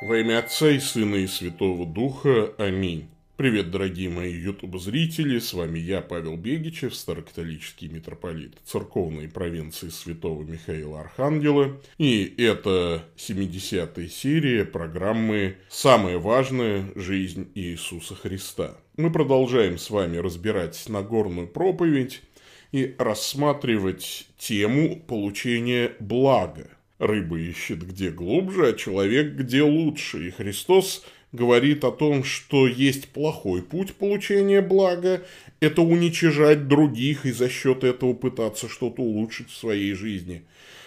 Во 0.00 0.16
имя 0.16 0.38
Отца 0.38 0.70
и 0.70 0.78
Сына 0.78 1.16
и 1.16 1.26
Святого 1.26 1.84
Духа. 1.84 2.54
Аминь. 2.56 3.08
Привет, 3.36 3.72
дорогие 3.72 4.08
мои 4.08 4.32
ютуб-зрители, 4.32 5.40
с 5.40 5.52
вами 5.52 5.80
я, 5.80 6.02
Павел 6.02 6.36
Бегичев, 6.36 6.94
старокатолический 6.94 7.88
митрополит 7.88 8.58
церковной 8.64 9.28
провинции 9.28 9.88
Святого 9.88 10.44
Михаила 10.44 11.00
Архангела. 11.00 11.80
И 11.98 12.32
это 12.38 13.06
70-я 13.16 14.08
серия 14.08 14.64
программы 14.64 15.56
«Самое 15.68 16.18
важное. 16.18 16.92
Жизнь 16.94 17.50
Иисуса 17.56 18.14
Христа». 18.14 18.76
Мы 18.96 19.10
продолжаем 19.10 19.78
с 19.78 19.90
вами 19.90 20.18
разбирать 20.18 20.80
Нагорную 20.88 21.48
проповедь 21.48 22.22
и 22.70 22.94
рассматривать 22.98 24.28
тему 24.38 25.02
получения 25.08 25.96
блага. 25.98 26.68
Рыба 26.98 27.38
ищет 27.38 27.86
где 27.86 28.10
глубже, 28.10 28.68
а 28.68 28.72
человек 28.72 29.34
где 29.34 29.62
лучше. 29.62 30.28
И 30.28 30.30
Христос– 30.30 31.04
говорит 31.32 31.84
о 31.84 31.92
том, 31.92 32.24
что 32.24 32.66
есть 32.66 33.08
плохой 33.08 33.62
путь 33.62 33.94
получения 33.94 34.60
блага, 34.60 35.22
это 35.60 35.82
уничижать 35.82 36.68
других 36.68 37.26
и 37.26 37.32
за 37.32 37.48
счет 37.48 37.84
этого 37.84 38.14
пытаться 38.14 38.68
что-то 38.68 39.02
улучшить 39.02 39.50
в 39.50 39.56
своей 39.56 39.92
жизни. 39.94 40.42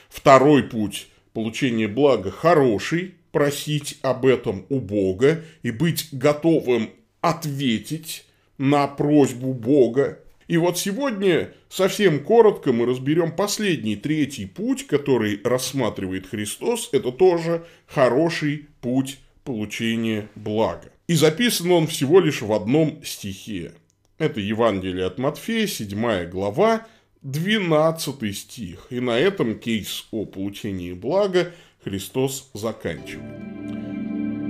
Второй 0.10 0.64
путь 0.64 1.08
получения 1.34 1.88
блага 1.88 2.32
хороший, 2.32 3.16
просить 3.32 3.98
об 4.02 4.26
этом 4.26 4.66
у 4.70 4.80
Бога 4.80 5.44
и 5.64 5.72
быть 5.72 6.10
готовым 6.12 6.90
ответить 7.22 8.26
на 8.58 8.88
просьбу 8.88 9.54
Бога. 9.54 10.20
И 10.52 10.58
вот 10.58 10.78
сегодня 10.78 11.54
совсем 11.70 12.22
коротко 12.22 12.73
мы 12.73 12.86
разберем 12.86 13.34
последний, 13.34 13.96
третий 13.96 14.46
путь, 14.46 14.86
который 14.86 15.40
рассматривает 15.46 16.27
Христос. 16.27 16.90
Это 16.91 17.13
тоже 17.13 17.66
хороший 17.88 18.68
путь 18.82 19.20
получения 19.46 20.27
блага. 20.35 20.91
И 21.07 21.13
записан 21.13 21.72
он 21.72 21.88
всего 21.88 22.20
лишь 22.20 22.41
в 22.41 22.52
одном 22.52 23.02
стихе. 23.02 23.72
Это 24.18 24.41
Евангелие 24.41 25.05
от 25.05 25.20
Матфея, 25.20 25.68
7 25.68 26.29
глава, 26.29 26.85
12 27.22 28.38
стих. 28.38 28.88
И 28.90 28.99
на 28.99 29.18
этом 29.18 29.57
кейс 29.57 30.05
о 30.12 30.26
получении 30.26 30.91
блага 30.91 31.54
Христос 31.82 32.52
заканчивает. 32.54 33.40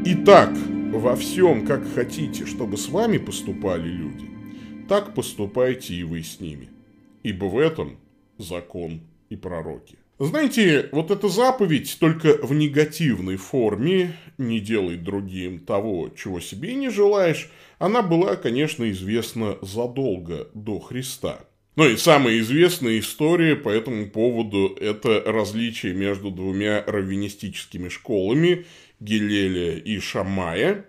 Итак, 0.07 0.49
во 0.93 1.15
всем, 1.15 1.63
как 1.67 1.83
хотите, 1.93 2.47
чтобы 2.47 2.77
с 2.77 2.89
вами 2.89 3.19
поступали 3.19 3.87
люди, 3.87 4.40
так 4.91 5.13
поступайте 5.13 5.93
и 5.93 6.03
вы 6.03 6.21
с 6.21 6.41
ними. 6.41 6.67
Ибо 7.23 7.45
в 7.45 7.57
этом 7.57 7.97
закон 8.37 8.99
и 9.29 9.37
пророки. 9.37 9.95
Знаете, 10.19 10.89
вот 10.91 11.11
эта 11.11 11.29
заповедь 11.29 11.95
только 11.97 12.45
в 12.45 12.53
негативной 12.53 13.37
форме 13.37 14.17
«не 14.37 14.59
делай 14.59 14.97
другим 14.97 15.59
того, 15.59 16.09
чего 16.09 16.41
себе 16.41 16.73
не 16.73 16.89
желаешь», 16.89 17.49
она 17.79 18.01
была, 18.01 18.35
конечно, 18.35 18.91
известна 18.91 19.57
задолго 19.61 20.49
до 20.53 20.81
Христа. 20.81 21.39
Ну 21.77 21.87
и 21.87 21.95
самая 21.95 22.37
известная 22.39 22.99
история 22.99 23.55
по 23.55 23.69
этому 23.69 24.09
поводу– 24.09 24.75
это 24.81 25.23
различие 25.25 25.93
между 25.93 26.31
двумя 26.31 26.83
раввинистическими 26.85 27.87
школами 27.87 28.65
Гилеля 28.99 29.77
и 29.77 29.99
Шамая. 29.99 30.85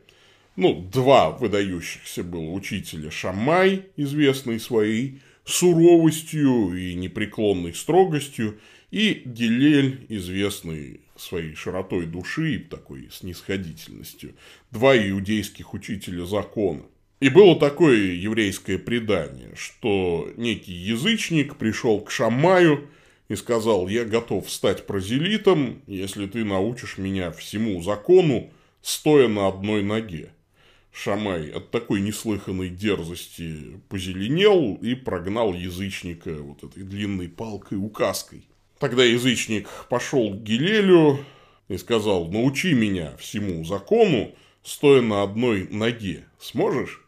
Ну, 0.57 0.87
два 0.93 1.31
выдающихся 1.31 2.23
было 2.23 2.51
учителя. 2.51 3.11
Шамай, 3.11 3.87
известный 3.97 4.61
своей 4.61 5.21
суровостью 5.45 6.75
и 6.77 6.95
непреклонной 6.95 7.75
строгостью, 7.75 8.59
и 8.91 9.23
Гилель, 9.25 10.05
известный 10.11 11.01
своей 11.17 11.55
широтой 11.55 12.05
души 12.05 12.57
и 12.57 12.59
такой 12.59 13.09
снисходительностью. 13.11 14.35
Два 14.71 14.97
иудейских 14.97 15.73
учителя 15.73 16.27
закона. 16.27 16.83
И 17.21 17.31
было 17.31 17.59
такое 17.59 18.13
еврейское 18.13 18.79
предание, 18.79 19.53
что 19.55 20.31
некий 20.37 20.73
язычник 20.73 21.57
пришел 21.57 22.01
к 22.01 22.11
Шамаю 22.11 22.89
и 23.29 23.37
сказал, 23.37 23.89
я 23.89 24.05
готов 24.05 24.51
стать 24.51 24.87
прозелитом, 24.87 25.81
если 25.87 26.27
ты 26.27 26.45
научишь 26.45 26.99
меня 26.99 27.31
всему 27.31 27.81
закону, 27.81 28.51
стоя 28.83 29.29
на 29.29 29.47
одной 29.47 29.83
ноге. 29.83 30.33
Шамай 30.93 31.51
от 31.51 31.71
такой 31.71 32.03
неслыханной 32.03 32.69
дерзости 32.69 33.81
позеленел 33.89 34.75
и 34.75 34.95
прогнал 34.95 35.55
язычника 35.55 36.35
вот 36.35 36.63
этой 36.63 36.83
длинной 36.83 37.29
палкой-указкой. 37.29 38.47
Тогда 38.79 39.03
язычник 39.03 39.69
пошел 39.89 40.31
к 40.31 40.43
Гилелю 40.43 41.25
и 41.69 41.79
сказал, 41.79 42.29
научи 42.29 42.75
меня 42.75 43.17
всему 43.17 43.65
закону, 43.65 44.35
стоя 44.63 45.01
на 45.01 45.23
одной 45.23 45.67
ноге. 45.69 46.27
Сможешь? 46.39 47.03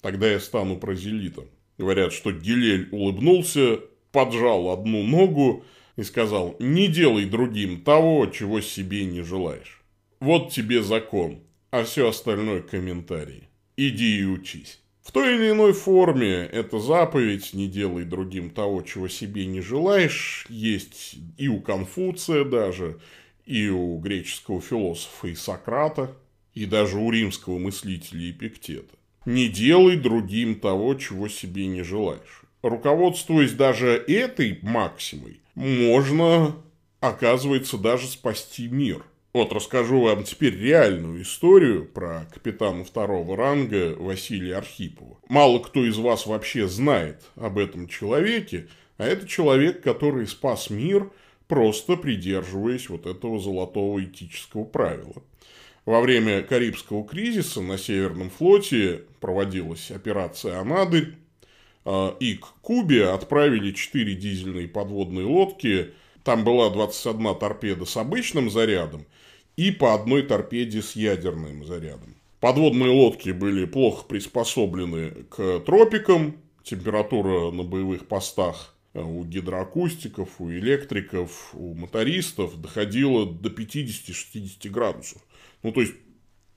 Тогда 0.00 0.30
я 0.30 0.38
стану 0.38 0.76
прозелитом. 0.76 1.46
Говорят, 1.76 2.12
что 2.12 2.30
Гилель 2.30 2.88
улыбнулся, 2.92 3.80
поджал 4.12 4.70
одну 4.70 5.02
ногу 5.02 5.64
и 5.96 6.04
сказал, 6.04 6.54
не 6.60 6.86
делай 6.86 7.24
другим 7.24 7.82
того, 7.82 8.26
чего 8.26 8.60
себе 8.60 9.04
не 9.04 9.22
желаешь. 9.22 9.82
Вот 10.20 10.52
тебе 10.52 10.82
закон, 10.82 11.40
а 11.74 11.82
все 11.82 12.08
остальное 12.08 12.62
комментарии. 12.62 13.48
Иди 13.76 14.20
и 14.20 14.24
учись. 14.24 14.78
В 15.02 15.10
той 15.10 15.34
или 15.34 15.50
иной 15.50 15.72
форме 15.72 16.48
эта 16.52 16.78
заповедь 16.78 17.52
«не 17.52 17.66
делай 17.66 18.04
другим 18.04 18.50
того, 18.50 18.82
чего 18.82 19.08
себе 19.08 19.44
не 19.46 19.60
желаешь» 19.60 20.46
есть 20.48 21.16
и 21.36 21.48
у 21.48 21.60
Конфуция 21.60 22.44
даже, 22.44 23.00
и 23.44 23.68
у 23.70 23.98
греческого 23.98 24.60
философа 24.60 25.26
и 25.26 25.34
Сократа, 25.34 26.16
и 26.54 26.64
даже 26.64 26.96
у 26.96 27.10
римского 27.10 27.58
мыслителя 27.58 28.30
Эпиктета. 28.30 28.94
«Не 29.26 29.48
делай 29.48 29.96
другим 29.96 30.60
того, 30.60 30.94
чего 30.94 31.26
себе 31.26 31.66
не 31.66 31.82
желаешь». 31.82 32.42
Руководствуясь 32.62 33.52
даже 33.52 33.88
этой 34.06 34.60
максимой, 34.62 35.40
можно, 35.56 36.54
оказывается, 37.00 37.78
даже 37.78 38.06
спасти 38.06 38.68
мир– 38.68 39.04
вот 39.34 39.52
расскажу 39.52 40.00
вам 40.00 40.22
теперь 40.22 40.56
реальную 40.56 41.22
историю 41.22 41.84
про 41.84 42.26
капитана 42.32 42.84
второго 42.84 43.36
ранга 43.36 43.96
Василия 43.98 44.56
Архипова. 44.56 45.18
Мало 45.28 45.58
кто 45.58 45.84
из 45.84 45.98
вас 45.98 46.26
вообще 46.26 46.68
знает 46.68 47.20
об 47.34 47.58
этом 47.58 47.88
человеке, 47.88 48.68
а 48.96 49.06
это 49.06 49.26
человек, 49.26 49.82
который 49.82 50.28
спас 50.28 50.70
мир, 50.70 51.10
просто 51.48 51.96
придерживаясь 51.96 52.88
вот 52.88 53.06
этого 53.06 53.40
золотого 53.40 54.02
этического 54.04 54.64
правила. 54.64 55.16
Во 55.84 56.00
время 56.00 56.42
Карибского 56.42 57.04
кризиса 57.04 57.60
на 57.60 57.76
Северном 57.76 58.30
флоте 58.30 59.02
проводилась 59.20 59.90
операция 59.90 60.60
«Анадырь», 60.60 61.16
а, 61.84 62.16
и 62.20 62.36
к 62.36 62.46
Кубе 62.62 63.08
отправили 63.08 63.72
4 63.72 64.14
дизельные 64.14 64.68
подводные 64.68 65.26
лодки. 65.26 65.92
Там 66.22 66.44
была 66.44 66.70
21 66.70 67.34
торпеда 67.34 67.84
с 67.84 67.96
обычным 67.96 68.48
зарядом 68.48 69.04
и 69.56 69.70
по 69.70 69.94
одной 69.94 70.22
торпеде 70.22 70.82
с 70.82 70.96
ядерным 70.96 71.64
зарядом. 71.64 72.14
Подводные 72.40 72.90
лодки 72.90 73.30
были 73.30 73.64
плохо 73.64 74.04
приспособлены 74.06 75.10
к 75.30 75.60
тропикам, 75.60 76.36
температура 76.62 77.50
на 77.50 77.62
боевых 77.62 78.06
постах 78.06 78.74
э, 78.92 79.00
у 79.00 79.24
гидроакустиков, 79.24 80.28
у 80.40 80.50
электриков, 80.50 81.54
у 81.54 81.74
мотористов 81.74 82.60
доходила 82.60 83.24
до 83.26 83.48
50-60 83.48 84.68
градусов. 84.68 85.22
Ну, 85.62 85.72
то 85.72 85.80
есть, 85.80 85.94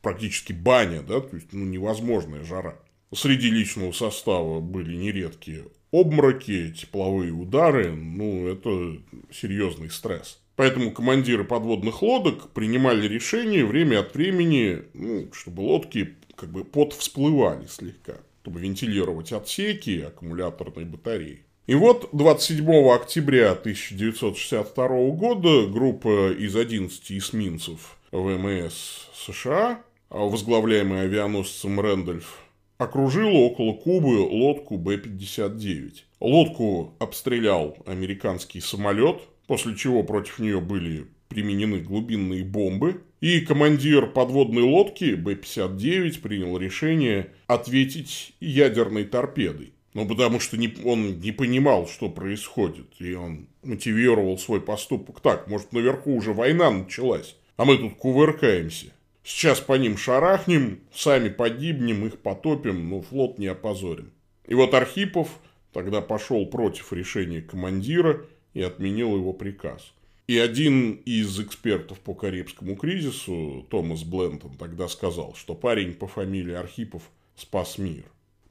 практически 0.01 0.53
баня, 0.53 1.01
да, 1.01 1.21
то 1.21 1.35
есть, 1.35 1.53
ну, 1.53 1.65
невозможная 1.65 2.43
жара. 2.43 2.79
Среди 3.13 3.49
личного 3.49 3.93
состава 3.93 4.59
были 4.59 4.95
нередкие 4.95 5.65
обмороки, 5.91 6.73
тепловые 6.73 7.31
удары, 7.31 7.95
ну, 7.95 8.47
это 8.47 8.97
серьезный 9.31 9.89
стресс. 9.89 10.39
Поэтому 10.57 10.91
командиры 10.91 11.43
подводных 11.43 12.01
лодок 12.01 12.49
принимали 12.49 13.07
решение 13.07 13.63
время 13.63 13.99
от 13.99 14.15
времени, 14.15 14.79
ну, 14.95 15.31
чтобы 15.31 15.61
лодки 15.61 16.15
как 16.35 16.49
бы 16.51 16.63
подвсплывали 16.63 17.67
слегка, 17.67 18.15
чтобы 18.41 18.61
вентилировать 18.61 19.31
отсеки 19.31 19.91
и 19.91 20.01
аккумуляторные 20.01 20.87
батареи. 20.87 21.43
И 21.67 21.75
вот 21.75 22.09
27 22.11 22.89
октября 22.89 23.51
1962 23.51 24.87
года 25.11 25.67
группа 25.67 26.31
из 26.31 26.55
11 26.55 27.11
эсминцев 27.11 27.99
ВМС 28.11 29.09
США, 29.13 29.83
возглавляемая 30.09 31.03
авианосцем 31.03 31.79
Рэндольф, 31.79 32.39
окружила 32.79 33.37
около 33.37 33.73
Кубы 33.73 34.21
лодку 34.21 34.79
Б-59. 34.79 35.93
Лодку 36.19 36.95
обстрелял 36.97 37.77
американский 37.85 38.59
самолет– 38.59 39.21
после 39.47 39.75
чего 39.75 40.03
против 40.03 40.39
нее 40.39 40.61
были 40.61 41.07
применены 41.29 41.79
глубинные 41.79 42.43
бомбы, 42.43 43.01
и 43.19 43.41
командир 43.41 44.07
подводной 44.07 44.63
лодки 44.63 45.15
Б-59 45.15 46.21
принял 46.21 46.57
решение 46.57 47.31
ответить 47.47 48.33
ядерной 48.39 49.05
торпедой. 49.05 49.73
Ну, 49.93 50.07
потому 50.07 50.39
что 50.39 50.57
не, 50.57 50.75
он 50.85 51.19
не 51.19 51.31
понимал, 51.31 51.87
что 51.87 52.09
происходит, 52.09 52.87
и 52.99 53.13
он 53.15 53.47
мотивировал 53.63 54.37
свой 54.37 54.61
поступок 54.61 55.21
так, 55.21 55.47
может, 55.47 55.73
наверху 55.73 56.15
уже 56.15 56.33
война 56.33 56.69
началась, 56.69 57.35
а 57.55 57.65
мы 57.65 57.77
тут 57.77 57.95
кувыркаемся. 57.95 58.93
Сейчас 59.23 59.59
по 59.59 59.73
ним 59.73 59.97
шарахнем, 59.97 60.81
сами 60.93 61.29
погибнем, 61.29 62.05
их 62.05 62.19
потопим, 62.19 62.89
но 62.89 63.01
флот 63.01 63.39
не 63.39 63.47
опозорим. 63.47 64.11
И 64.45 64.53
вот 64.53 64.73
Архипов 64.73 65.27
тогда 65.73 65.99
пошел 65.99 66.45
против 66.45 66.93
решения 66.93 67.41
командира 67.41 68.21
и 68.57 68.61
отменил 68.63 69.15
его 69.15 69.33
приказ. 69.33 69.93
И 70.25 70.35
один 70.39 70.93
из 71.05 71.39
экспертов 71.39 71.99
по 71.99 72.15
Карибскому 72.15 72.75
кризису, 72.75 73.67
Томас 73.69 74.03
Блентон, 74.03 74.57
тогда 74.57 74.87
сказал, 74.87 75.35
что 75.35 75.53
парень 75.53 75.93
по 75.93 76.07
фамилии 76.07 76.55
Архипов 76.55 77.03
спас 77.35 77.77
мир. 77.77 78.03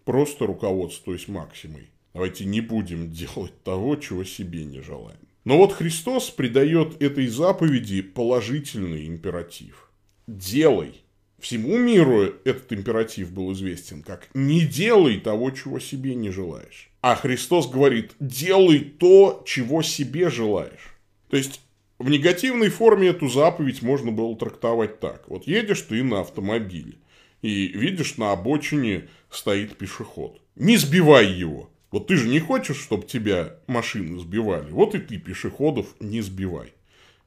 Просто 0.04 0.46
руководствуясь 0.46 1.26
максимой. 1.26 1.90
Давайте 2.14 2.44
не 2.44 2.60
будем 2.60 3.10
делать 3.10 3.52
того, 3.64 3.96
чего 3.96 4.22
себе 4.22 4.64
не 4.64 4.80
желаем. 4.80 5.18
Но 5.44 5.58
вот 5.58 5.72
Христос 5.72 6.30
придает 6.30 7.02
этой 7.02 7.26
заповеди 7.26 8.00
положительный 8.00 9.08
императив. 9.08 9.90
Делай. 10.28 11.02
Всему 11.40 11.78
миру 11.78 12.32
этот 12.44 12.72
императив 12.72 13.32
был 13.32 13.52
известен 13.52 14.04
как 14.04 14.28
«не 14.34 14.64
делай 14.64 15.18
того, 15.18 15.50
чего 15.50 15.80
себе 15.80 16.14
не 16.14 16.30
желаешь». 16.30 16.90
А 17.08 17.14
Христос 17.14 17.70
говорит 17.70 18.14
«делай 18.18 18.80
то, 18.80 19.44
чего 19.46 19.82
себе 19.82 20.28
желаешь». 20.28 20.96
То 21.30 21.36
есть 21.36 21.60
в 22.00 22.10
негативной 22.10 22.68
форме 22.68 23.10
эту 23.10 23.28
заповедь 23.28 23.80
можно 23.80 24.10
было 24.10 24.36
трактовать 24.36 24.98
так. 24.98 25.28
Вот 25.28 25.46
едешь 25.46 25.82
ты 25.82 26.02
на 26.02 26.22
автомобиле 26.22 26.94
и 27.42 27.68
видишь 27.68 28.16
на 28.16 28.32
обочине 28.32 29.08
стоит 29.30 29.78
пешеход. 29.78 30.40
Не 30.56 30.78
сбивай 30.78 31.28
его. 31.30 31.70
Вот 31.92 32.08
ты 32.08 32.16
же 32.16 32.26
не 32.26 32.40
хочешь, 32.40 32.80
чтобы 32.80 33.06
тебя 33.06 33.54
машины 33.68 34.18
сбивали. 34.18 34.72
Вот 34.72 34.96
и 34.96 34.98
ты 34.98 35.18
пешеходов 35.18 35.86
не 36.00 36.22
сбивай. 36.22 36.72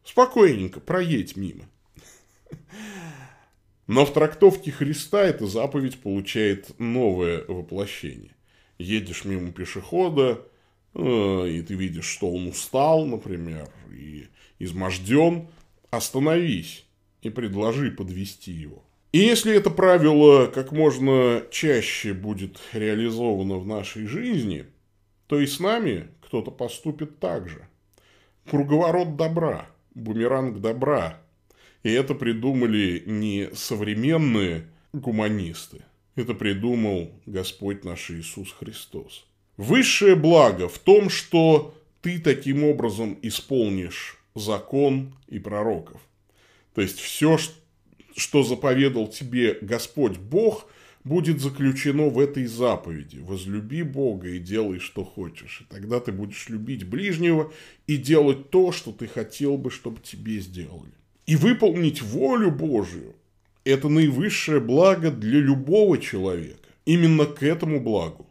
Спокойненько 0.03 0.81
проедь 0.81 1.37
мимо. 1.37 1.63
Но 3.87 4.05
в 4.05 4.11
трактовке 4.11 4.73
Христа 4.73 5.23
эта 5.23 5.47
заповедь 5.47 6.01
получает 6.01 6.77
новое 6.79 7.45
воплощение. 7.47 8.35
Едешь 8.79 9.25
мимо 9.25 9.51
пешехода, 9.51 10.41
э, 10.95 11.47
и 11.49 11.61
ты 11.61 11.75
видишь, 11.75 12.05
что 12.05 12.31
он 12.31 12.47
устал, 12.47 13.05
например, 13.05 13.69
и 13.91 14.27
изможден, 14.57 15.47
остановись 15.91 16.85
и 17.21 17.29
предложи 17.29 17.91
подвести 17.91 18.51
его. 18.51 18.83
И 19.11 19.19
если 19.19 19.55
это 19.55 19.69
правило 19.69 20.47
как 20.47 20.71
можно 20.71 21.43
чаще 21.51 22.13
будет 22.13 22.59
реализовано 22.73 23.57
в 23.57 23.65
нашей 23.65 24.05
жизни, 24.05 24.67
то 25.27 25.39
и 25.39 25.47
с 25.47 25.59
нами 25.59 26.07
кто-то 26.21 26.51
поступит 26.51 27.19
так 27.19 27.49
же. 27.49 27.67
Круговорот 28.49 29.15
добра, 29.15 29.67
бумеранг 29.95 30.59
добра. 30.61 31.21
И 31.81 31.91
это 31.91 32.13
придумали 32.13 33.03
не 33.05 33.49
современные 33.53 34.67
гуманисты. 34.93 35.83
Это 36.15 36.33
придумал 36.33 37.11
Господь 37.25 37.83
наш 37.83 38.11
Иисус 38.11 38.51
Христос. 38.51 39.25
Высшее 39.57 40.15
благо 40.15 40.67
в 40.67 40.79
том, 40.79 41.09
что 41.09 41.75
ты 42.01 42.19
таким 42.19 42.63
образом 42.63 43.17
исполнишь 43.21 44.17
закон 44.35 45.15
и 45.27 45.39
пророков. 45.39 46.01
То 46.73 46.81
есть 46.81 46.99
все, 46.99 47.37
что 48.15 48.43
заповедал 48.43 49.07
тебе 49.07 49.57
Господь 49.61 50.17
Бог, 50.17 50.69
будет 51.03 51.39
заключено 51.39 52.09
в 52.09 52.19
этой 52.19 52.45
заповеди. 52.45 53.19
Возлюби 53.19 53.83
Бога 53.83 54.29
и 54.29 54.39
делай, 54.39 54.79
что 54.79 55.03
хочешь. 55.03 55.61
И 55.61 55.73
тогда 55.73 55.99
ты 55.99 56.11
будешь 56.11 56.49
любить 56.49 56.85
ближнего 56.85 57.51
и 57.87 57.97
делать 57.97 58.49
то, 58.49 58.71
что 58.71 58.91
ты 58.91 59.07
хотел 59.07 59.57
бы, 59.57 59.71
чтобы 59.71 59.99
тебе 60.01 60.39
сделали. 60.39 60.91
И 61.25 61.35
выполнить 61.35 62.01
волю 62.01 62.51
Божию– 62.51 63.15
это 63.63 63.89
наивысшее 63.89 64.59
благо 64.59 65.11
для 65.11 65.39
любого 65.39 65.97
человека. 65.97 66.69
Именно 66.85 67.25
к 67.25 67.43
этому 67.43 67.79
благу 67.79 68.27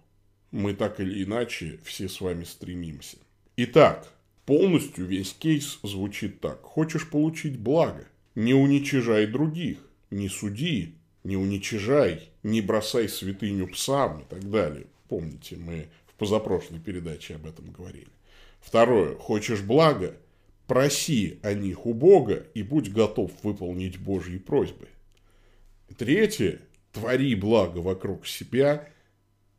мы 0.51 0.75
так 0.75 1.01
или 1.01 1.23
иначе 1.23 1.79
все 1.85 2.09
с 2.09 2.21
вами 2.21 2.45
стремимся. 2.45 3.19
Итак, 3.57 4.13
полностью 4.47 5.07
весь 5.07 5.33
кейс 5.33 5.79
звучит 5.83 6.41
так. 6.41 6.63
Хочешь 6.63 7.09
получить 7.09 7.59
благо– 7.59 8.07
не 8.39 8.55
уничижай 8.55 9.27
других, 9.27 9.79
не 10.13 10.29
суди, 10.29 10.95
не 11.25 11.37
уничижай, 11.37 12.31
не 12.45 12.61
бросай 12.61 13.09
святыню 13.09 13.67
псам 13.67 14.21
и 14.21 14.25
так 14.27 14.49
далее. 14.49 14.87
Помните, 15.09 15.57
мы 15.57 15.89
в 16.07 16.15
позапрошлой 16.15 16.79
передаче 16.79 17.35
об 17.35 17.47
этом 17.47 17.73
говорили. 17.73 18.07
Второе. 18.61 19.17
Хочешь 19.17 19.61
блага? 19.61 20.15
Проси 20.69 21.41
о 21.43 21.53
них 21.53 21.85
у 21.85 21.95
Бога 21.95 22.47
и 22.55 22.63
будь 22.63 22.93
готов 22.93 23.33
выполнить 23.43 23.99
Божьи 23.99 24.39
просьбы. 24.39 24.87
Третье. 25.97 26.61
Твори 26.93 27.35
благо 27.35 27.79
вокруг 27.79 28.27
себя, 28.27 28.89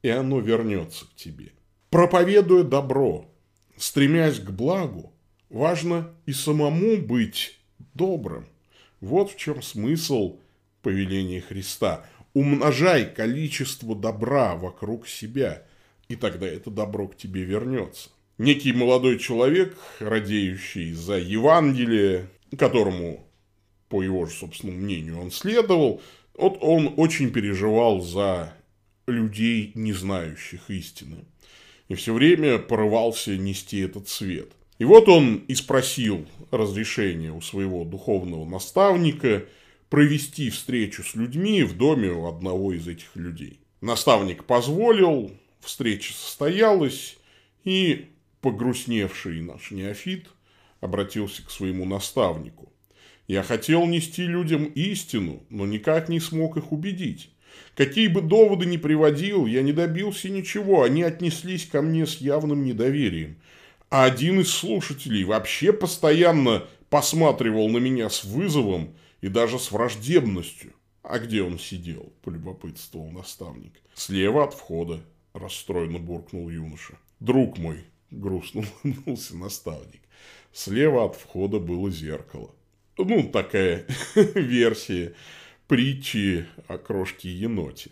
и 0.01 0.09
оно 0.09 0.39
вернется 0.39 1.05
к 1.05 1.15
тебе. 1.15 1.51
Проповедуя 1.89 2.63
добро, 2.63 3.29
стремясь 3.77 4.39
к 4.39 4.49
благу, 4.49 5.13
важно 5.49 6.13
и 6.25 6.33
самому 6.33 6.97
быть 6.97 7.59
добрым– 7.93 8.47
вот 9.01 9.31
в 9.31 9.37
чем 9.37 9.61
смысл 9.61 10.39
повеления 10.81 11.41
Христа. 11.41 12.05
Умножай 12.33 13.05
количество 13.05 13.95
добра 13.95 14.55
вокруг 14.55 15.07
себя, 15.07 15.63
и 16.07 16.15
тогда 16.15 16.47
это 16.47 16.69
добро 16.69 17.07
к 17.07 17.17
тебе 17.17 17.43
вернется. 17.43 18.09
Некий 18.37 18.71
молодой 18.71 19.19
человек, 19.19 19.77
радеющий 19.99 20.93
за 20.93 21.17
Евангелие, 21.17 22.29
которому, 22.57 23.27
по 23.89 24.01
его 24.01 24.25
же 24.25 24.33
собственному 24.33 24.79
мнению, 24.79 25.19
он 25.19 25.31
следовал, 25.31 26.01
вот 26.35 26.57
он 26.61 26.93
очень 26.97 27.31
переживал 27.31 28.01
за 28.01 28.53
людей, 29.07 29.71
не 29.75 29.93
знающих 29.93 30.69
истины. 30.69 31.25
И 31.87 31.95
все 31.95 32.13
время 32.13 32.59
порывался 32.59 33.35
нести 33.37 33.79
этот 33.79 34.07
свет. 34.07 34.51
И 34.77 34.85
вот 34.85 35.09
он 35.09 35.37
и 35.47 35.55
спросил 35.55 36.25
разрешения 36.51 37.31
у 37.31 37.41
своего 37.41 37.83
духовного 37.83 38.45
наставника 38.45 39.45
провести 39.89 40.49
встречу 40.49 41.03
с 41.03 41.15
людьми 41.15 41.63
в 41.63 41.75
доме 41.75 42.09
у 42.09 42.27
одного 42.27 42.73
из 42.73 42.87
этих 42.87 43.15
людей. 43.15 43.59
Наставник 43.81 44.45
позволил, 44.45 45.31
встреча 45.61 46.13
состоялась, 46.13 47.17
и 47.63 48.07
погрустневший 48.41 49.41
наш 49.41 49.71
неофит 49.71 50.27
обратился 50.79 51.45
к 51.45 51.51
своему 51.51 51.85
наставнику. 51.85 52.71
Я 53.29 53.43
хотел 53.43 53.85
нести 53.85 54.23
людям 54.23 54.65
истину, 54.65 55.43
но 55.49 55.65
никак 55.65 56.09
не 56.09 56.19
смог 56.19 56.57
их 56.57 56.73
убедить. 56.73 57.29
Какие 57.75 58.09
бы 58.09 58.21
доводы 58.21 58.65
ни 58.65 58.75
приводил, 58.75 59.45
я 59.45 59.61
не 59.61 59.71
добился 59.71 60.27
ничего, 60.27 60.83
они 60.83 61.03
отнеслись 61.03 61.65
ко 61.65 61.81
мне 61.81 62.05
с 62.05 62.17
явным 62.17 62.65
недоверием– 62.65 63.37
а 63.89 64.03
один 64.03 64.39
из 64.39 64.51
слушателей 64.51 65.23
вообще 65.23 65.73
постоянно 65.73 66.67
посматривал 66.89 67.69
на 67.69 67.77
меня 67.77 68.09
с 68.09 68.23
вызовом 68.23 68.95
и 69.21 69.29
даже 69.29 69.57
с 69.57 69.71
враждебностью. 69.71 70.73
А 71.01 71.17
где 71.17 71.41
он 71.41 71.57
сидел, 71.57 72.13
полюбопытствовал 72.23 73.09
наставник. 73.09 73.73
Слева 73.95 74.43
от 74.43 74.53
входа, 74.53 75.01
расстроенно 75.33 75.97
буркнул 75.97 76.49
юноша. 76.49 76.99
Друг 77.19 77.57
мой, 77.57 77.83
грустно 78.11 78.63
улыбнулся 78.83 79.35
наставник. 79.35 80.01
Слева 80.53 81.05
от 81.05 81.15
входа 81.15 81.59
было 81.59 81.89
зеркало. 81.89 82.53
Ну, 83.01 83.29
такая 83.29 83.85
версия 84.35 85.13
притчи 85.67 86.45
о 86.67 86.77
крошке 86.77 87.31
еноте. 87.31 87.91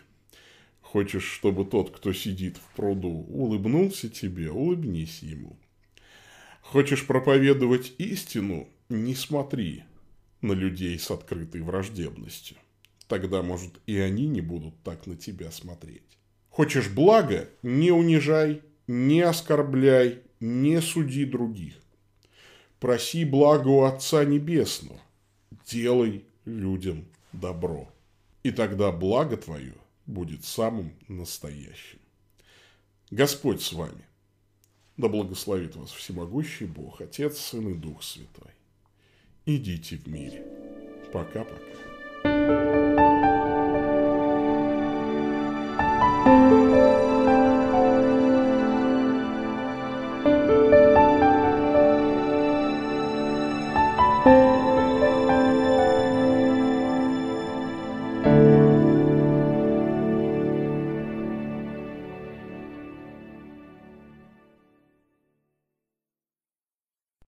Хочешь, 0.82 1.24
чтобы 1.24 1.64
тот, 1.64 1.96
кто 1.96 2.12
сидит 2.12 2.58
в 2.58 2.76
пруду, 2.76 3.26
улыбнулся 3.30 4.10
тебе, 4.10 4.52
улыбнись 4.52 5.20
ему. 5.20 5.58
Хочешь 6.62 7.08
проповедовать 7.08 7.94
истину, 8.00 8.68
не 8.90 9.16
смотри 9.16 9.86
на 10.42 10.52
людей 10.52 11.00
с 11.00 11.10
открытой 11.10 11.62
враждебностью. 11.62 12.58
Тогда, 13.08 13.42
может, 13.42 13.80
и 13.86 13.98
они 13.98 14.28
не 14.28 14.42
будут 14.42 14.76
так 14.84 15.08
на 15.08 15.16
тебя 15.16 15.52
смотреть. 15.52 16.18
Хочешь 16.50 16.90
блага, 16.90 17.48
не 17.64 17.92
унижай, 17.92 18.62
не 18.88 19.22
оскорбляй, 19.22 20.20
не 20.42 20.82
суди 20.82 21.24
других. 21.24 21.76
Проси 22.80 23.26
благо 23.26 23.68
у 23.68 23.84
Отца 23.84 24.24
Небесного. 24.24 25.00
Делай 25.66 26.26
людям 26.46 27.06
добро. 27.34 27.90
И 28.44 28.52
тогда 28.52 28.92
благо 28.92 29.36
твое 29.36 29.74
будет 30.06 30.46
самым 30.46 30.94
настоящим. 31.08 32.00
Господь 33.10 33.62
с 33.62 33.74
вами. 33.74 34.06
Да 34.96 35.08
благословит 35.08 35.76
вас 35.76 35.92
всемогущий 35.92 36.66
Бог, 36.66 37.02
Отец, 37.02 37.38
Сын 37.38 37.70
и 37.70 37.74
Дух 37.76 38.04
Святой. 38.04 38.52
Идите 39.46 39.98
в 39.98 40.08
мире. 40.08 40.44
Пока-пока. 41.14 41.87